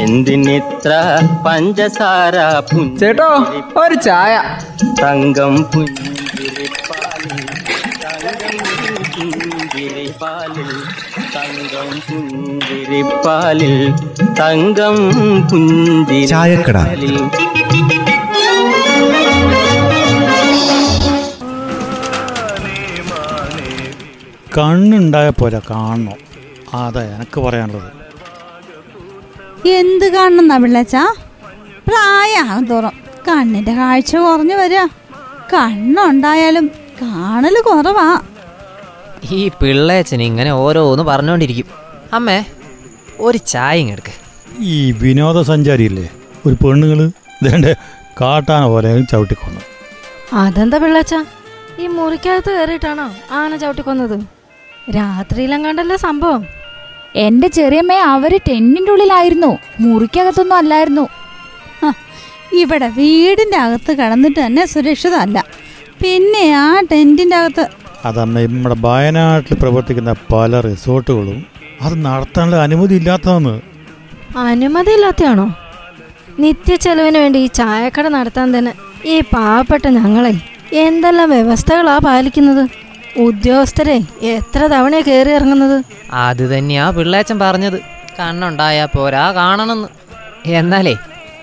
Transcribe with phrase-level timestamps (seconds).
[0.00, 0.92] എന്തിനിത്ര
[1.46, 2.36] പഞ്ചസാര
[3.00, 3.30] ചേട്ടോ
[3.82, 4.34] ഒരു ചായ.
[5.02, 7.38] തങ്കം പുഞ്ചിരിപ്പാലിൽ
[8.04, 8.56] തങ്കം
[9.14, 10.70] പുഞ്ചിരിപ്പാലിൽ
[11.36, 13.76] തങ്കം പുഞ്ചിരിപ്പാലിൽ
[14.40, 14.96] തങ്കം
[16.28, 16.78] ചായക്കട.
[16.78, 17.16] പുഞ്ചിരിപ്പാലിൽ.
[24.58, 26.18] കണ്ണുണ്ടായ പോലെ കാണണം.
[26.74, 28.05] അതാ എനിക്ക് പറയാനുള്ളത്.
[29.68, 31.14] എന്ത് കാണണം തമിഴച്ചാ
[31.88, 32.92] പ്രായമാകും തോറും.
[33.28, 34.86] കണ്ണിന്റെ കാഴ്ച കുറഞ്ഞു വരിക.
[35.54, 36.70] കണ്ണുണ്ടായാലും
[37.02, 38.20] കാണൽ കുറവാ.
[39.30, 41.64] ഈ പിള്ളേച്ചൻ ഇങ്ങനെ ഓരോന്ന് പറഞ്ഞോണ്ടിരിക്കും.
[42.12, 42.44] അമ്മേ
[43.20, 44.12] ഒരു ചായ എടുക്ക്.
[44.60, 46.10] ഈ വിനോദസഞ്ചാരിയില്ലേ?
[46.46, 47.10] ഒരു പെണ്ണുങ്ങൾ
[47.42, 47.64] ഇതേണ്ട
[48.20, 49.60] കാട്ടാന പോലെ ചവിട്ടിക്കൊന്നു.
[50.32, 51.14] അതെന്താ പിള്ളച്ച?
[51.78, 54.20] ഈ മുറിക്കകത്ത് കയറിയിട്ടാണോ ആന ചവിട്ടിക്കൊന്നത്?
[54.96, 56.46] രാത്രിയിലും കണ്ടല്ലോ സംഭവം?
[57.24, 59.50] എന്റെ ചെറിയമ്മ അവർ ടെന്നിന്റെ ഉള്ളിലായിരുന്നു.
[59.80, 61.04] മുറിക്കകത്തൊന്നും അല്ലായിരുന്നു.
[62.62, 65.38] ഇവിടെ വീടിന്റെ അകത്ത് കടന്നിട്ട് തന്നെ സുരക്ഷിതമല്ല.
[66.02, 67.64] പിന്നെ ആ ടെന്റിന്റെ അകത്ത്
[68.08, 71.38] അതമ്മ നമ്മുടെ വയനാട്ടിൽ പ്രവർത്തിക്കുന്ന പല റിസോർട്ടുകളും
[71.84, 73.54] അത് നടത്താനുള്ള അനുമതി ഇല്ലാത്തതാണ്.
[74.50, 75.46] അനുമതി ഇല്ലാത്തയാണോ
[76.44, 78.72] നിത്യ ചെലവിന് വേണ്ടി ഈ ചായക്കട നടത്താൻ തന്നെ
[79.12, 80.32] ഈ പാവപ്പെട്ട ഞങ്ങളെ
[80.84, 82.64] എന്തെല്ലാം വ്യവസ്ഥകളാ പാലിക്കുന്നത്?
[83.18, 85.84] ഉദ്യോഗസ്ഥരെ എത്ര തവണയാ കേറി ഇറങ്ങുന്നത്?
[86.12, 87.80] അത് തന്നെയാ പിള്ളേച്ചൻ പറഞ്ഞത്.
[88.20, 89.88] കണ്ണുണ്ടായാ പോരാ കാണണമെന്ന്.
[90.46, 90.96] എന്നാലേ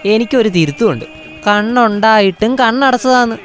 [0.05, 1.05] എനിക്കൊരു തിരുത്തുമുണ്ട്.
[1.47, 3.35] കണ്ണുണ്ടായിട്ടും കണ്ണടച്ചതാന്ന്.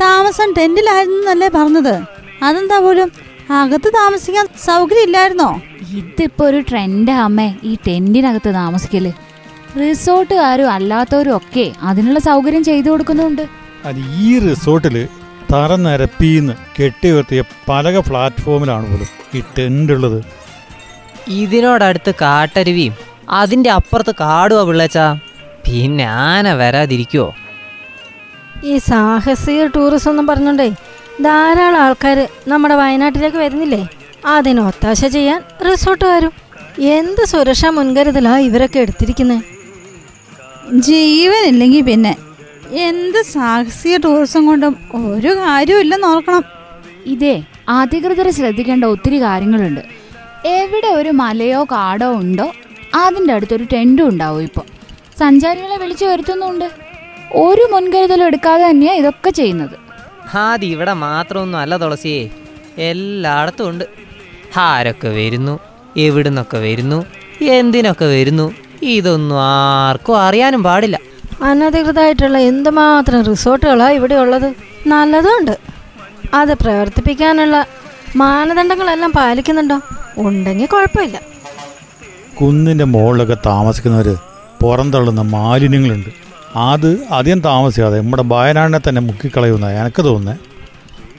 [0.00, 1.94] താമസം ടെന്റിലായിരുന്നല്ലേ പറഞ്ഞത്.
[2.42, 3.10] അതെന്താ പോലും?
[3.50, 9.12] അകത്ത് താമസിക്കാൻ സൗകര്യം ഇല്ലായിരുന്നോ ഇതിപ്പോ ഒരു ട്രെൻഡാ അമ്മേ ഈ ടെന്റിനകത്ത് താമസിക്കൽ.
[9.80, 13.42] റിസോർട്ടുകാരും അല്ലാത്തവരും ഒക്കെ അതിനുള്ള സൗകര്യം ചെയ്തു കൊടുക്കുന്നുണ്ട്.
[13.84, 15.08] അത് ഈ റിസോർട്ടിൽ
[15.52, 20.18] തറ നിരപ്പിന്ന് കെട്ടി ഉയർത്തിയ പലക പ്ലാറ്റ്ഫോമിലാണ് പോലും ഈ ടെന്റ് ഉള്ളത്.
[21.42, 22.94] ഇതിനോടടുത്ത് കാട്ടരുവിയും
[23.40, 24.98] അതിന്റെ അപ്പുറത്ത് കാടുവാ പിള്ളേച്ച.
[25.66, 27.28] പിന്നെ ആന വരാതിരിക്കുവോ?
[28.64, 30.68] ഈ സാഹസിക ടൂറിസം ഒന്നും പറഞ്ഞോണ്ടേ
[31.26, 32.18] ധാരാളം ആൾക്കാർ
[32.52, 33.82] നമ്മുടെ വയനാട്ടിലേക്ക് വരുന്നില്ലേ?
[34.26, 36.32] അതിന് ഒത്താശ ചെയ്യാൻ റിസോർട്ടുകാരും
[36.96, 39.42] എന്ത് സുരക്ഷാ മുൻകരുതലാ ഇവരൊക്കെ എടുത്തിരിക്കുന്നത്
[40.88, 42.12] ജീവനില്ലെങ്കിൽ പിന്നെ
[42.72, 44.76] എന്ത് സാഹസിക ടൂറിസം കൊണ്ടും
[45.14, 46.44] ഒരു കാര്യമില്ലെന്ന് ഓർക്കണം.
[47.06, 49.80] ഇതേ അധികൃതർ ശ്രദ്ധിക്കേണ്ട ഒത്തിരി കാര്യങ്ങളുണ്ട്.
[50.46, 52.52] എവിടെ ഒരു മലയോ കാടോ ഉണ്ടോ
[52.94, 54.64] അതിന്റെ അടുത്തൊരു ടെന്റും ഉണ്ടാവും ഇപ്പോൾ.
[55.18, 56.64] സഞ്ചാരികളെ വിളിച്ചു വരുത്തുന്നുണ്ട്.
[57.32, 59.76] ഒരു മുൻകരുതലും എടുക്കാതെ തന്നെയാണ് ഇതൊക്കെ ചെയ്യുന്നത്.
[60.36, 62.30] അത് ഇവിടെ മാത്രമൊന്നും അല്ല തുളസിയേ.
[62.78, 63.84] എല്ലായിടത്തും ഉണ്ട്.
[64.56, 65.60] ആരൊക്കെ വരുന്നു
[65.96, 67.06] എവിടുന്നൊക്കെ വരുന്നു
[67.42, 70.98] എന്തിനൊക്കെ വരുന്നു ഇതൊന്നും ആർക്കും അറിയാനും പാടില്ല.
[71.42, 74.54] അനധികൃതമായിട്ടുള്ള എന്തുമാത്രം റിസോർട്ടുകളാണ് ഇവിടെ ഉള്ളത്
[74.86, 75.58] നല്ലതുണ്ട്.
[76.34, 77.66] അത് പ്രവർത്തിപ്പിക്കാനുള്ള
[78.16, 79.80] മാനദണ്ഡങ്ങളെല്ലാം പാലിക്കുന്നുണ്ടോ?
[80.18, 81.20] ഉണ്ടെങ്കിൽ കുഴപ്പമില്ല.
[82.40, 84.18] കുന്നിന്റെ മുകളിലൊക്കെ താമസിക്കുന്നവർ
[84.62, 86.10] പുറന്തള്ളുന്ന മാലിന്യങ്ങളുണ്ട്.
[86.56, 90.38] അത് അധികം താമസിക്കാതെ നമ്മുടെ വയനാടിനെ തന്നെ മുക്കിക്കളയുന്ന എനിക്ക് തോന്നുന്നത്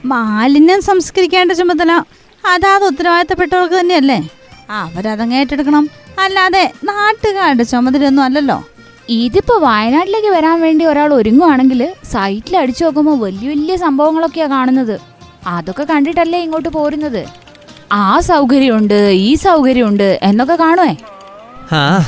[0.06, 1.92] മാലിന്യം സംസ്കരിക്കേണ്ട ചുമതല
[2.44, 4.28] അതാത് ഉത്തരവാദിത്തപ്പെട്ടവർക്ക് തന്നെയല്ലേ?
[4.70, 5.90] അവരതങ്ങ് ഏറ്റെടുക്കണം.
[6.18, 8.64] അല്ലാതെ നാട്ടുകാരുടെ ചുമതലയൊന്നും അല്ലല്ലോ.
[9.08, 15.00] ഇതിപ്പോ വയനാട്ടിലേക്ക് വരാൻ വേണ്ടി ഒരാൾ ഒരുങ്ങുവാണെങ്കിൽ സൈറ്റിൽ അടിച്ചു നോക്കുമ്പോൾ വലിയ വലിയ സംഭവങ്ങളൊക്കെയാണ് കാണുന്നത്.
[15.46, 17.26] അതൊക്കെ കണ്ടിട്ടല്ലേ ഇങ്ങോട്ട് പോരുന്നത്?
[17.92, 20.96] ആ സൗകര്യമുണ്ട് ഈ സൗകര്യമുണ്ട് എന്നൊക്കെ കാണുവേ?
[21.72, 22.04] ആ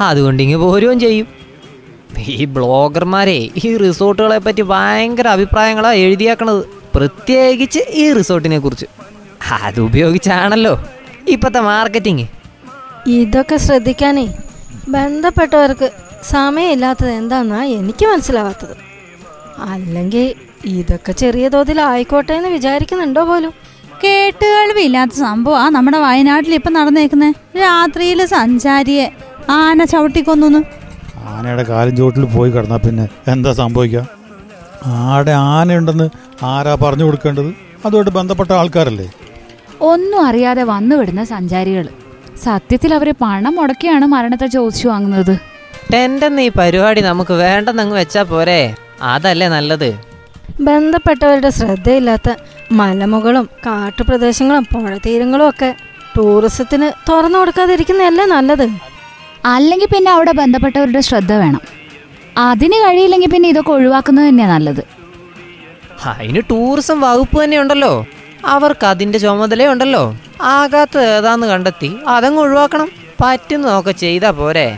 [0.00, 1.26] അതുകൊണ്ട് ഇങ്ങ് പോരുകയും ചെയ്യും.
[2.18, 6.64] ഈ ബ്ലോഗർമാരെ ഈ റിസോർട്ടുകളെ പറ്റി ഭയങ്കര അഭിപ്രായങ്ങളാ എഴുതിയാക്കണത്.
[6.94, 8.86] പ്രത്യേകിച്ച് ഈ റിസോർട്ടിനെ കുറിച്ച്.
[9.62, 10.84] അതുപയോഗിച്ചാണല്ലോ
[11.28, 12.26] ഇപ്പോഴത്തെ മാർക്കറ്റിങ്
[13.06, 14.34] ഇതൊക്കെ ശ്രദ്ധിക്കാനേ
[14.88, 18.74] ബന്ധപ്പെട്ടവർക്ക് സമയമില്ലാത്തത് എന്താന്നാ എനിക്ക് മനസ്സിലാവാത്തത്.
[19.72, 23.52] അല്ലെങ്കിൽ ഇതൊക്കെ ചെറിയ തോതിൽ ആയിക്കോട്ടെ എന്ന് വിചാരിക്കുന്നുണ്ടോ പോലും?
[24.04, 25.12] കേട്ടുകേൾവില്ലാത്ത
[25.62, 29.06] ആ നമ്മുടെ വയനാട്ടിൽ ഇപ്പം നടന്നേക്കുന്നത് രാത്രിയിൽ സഞ്ചാരിയെ
[29.50, 30.62] ആന ചവിട്ടിക്കൊന്നു
[31.28, 34.02] ആനയുടെ കാലും ചോട്ടിൽ പോയി കിടന്നാൽ പിന്നെ എന്താ സംഭവിക്കുക
[35.12, 36.06] ആടെ ആനയുണ്ടെന്ന്
[36.42, 37.50] ആരാ പറഞ്ഞു കൊടുക്കേണ്ടത്?
[37.84, 39.06] അതുമായിട്ട് ബന്ധപ്പെട്ട ആൾക്കാരല്ലേ?
[39.80, 41.88] ഒന്നും അറിയാതെ വന്നു വിടുന്ന സഞ്ചാരികൾ.
[42.44, 45.34] സത്യത്തിൽ അവർ പണം മുടക്കിയാണ് മരണത്തെ ചോദിച്ചു വാങ്ങുന്നത്.
[45.92, 48.74] ടെന്റെന്ന് ഈ പരിപാടി നമുക്ക് വേണ്ടെന്നങ്ങ് വെച്ചാൽ പോരെ.
[49.02, 49.90] അതല്ലേ നല്ലത്.
[50.60, 52.28] ബന്ധപ്പെട്ടവരുടെ ശ്രദ്ധയില്ലാത്ത
[52.72, 55.70] മലമുകളും കാട്ടുപ്രദേശങ്ങളും പുഴതീരങ്ങളും ഒക്കെ
[56.16, 58.66] ടൂറിസത്തിന് തുറന്നു കൊടുക്കാതിരിക്കുന്നതല്ലേ നല്ലത്?
[59.44, 61.60] അല്ലെങ്കിൽ പിന്നെ അവിടെ ബന്ധപ്പെട്ടവരുടെ ശ്രദ്ധ വേണം.
[62.38, 64.82] അതിന് കഴിയില്ലെങ്കിൽ പിന്നെ ഇതൊക്കെ ഒഴിവാക്കുന്നത് തന്നെയാണ് നല്ലത്.
[66.06, 67.92] അതിന് ടൂറിസം വകുപ്പ് തന്നെ ഉണ്ടല്ലോ.
[68.44, 72.88] അവർക്ക് അതിന്റെ ചുമതലയുണ്ടല്ലോ ആകാത്ത ഏതാന്ന് കണ്ടെത്തി അതങ്ങ് ഒഴിവാക്കണം.
[73.20, 74.68] പറ്റുന്നതൊക്കെ ചെയ്താ പോരെ.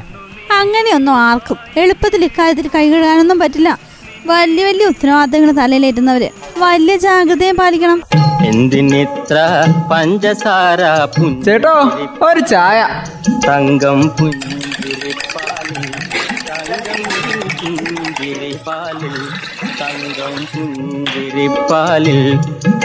[0.61, 3.71] അങ്ങനെയൊന്നും ആർക്കും എളുപ്പത്തിൽ ഇക്കാര്യത്തിൽ കൈകഴുകാനൊന്നും പറ്റില്ല.
[4.27, 6.29] വലിയ വലിയ ഉത്തരവാദിത്തങ്ങൾ തലയിലേറ്റുന്നവര്
[6.59, 8.01] വലിയ ജാഗ്രതയും പാലിക്കണം.
[8.47, 9.37] എന്തിനിത്ര
[9.93, 10.81] പഞ്ചസാര
[11.45, 11.75] ചേട്ടോ
[12.27, 12.79] ഒരു ചായ.
[13.47, 15.87] തങ്കം പുഞ്ചിരിപ്പാലിൽ
[17.61, 19.17] പുഞ്ചിരിപ്പാലിൽ
[19.81, 22.21] തങ്കം പുഞ്ചിരിപ്പാലിൽ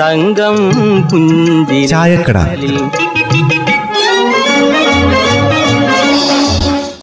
[0.02, 0.58] തങ്കം
[1.94, 2.38] ചായക്കട.
[2.38, 2.76] പുഞ്ചിരിപ്പാലിൽ